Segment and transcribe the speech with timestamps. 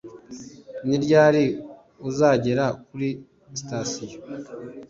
[0.87, 1.43] Ni ryari
[2.09, 3.09] uzagera kuri
[3.57, 4.17] sitasiyo?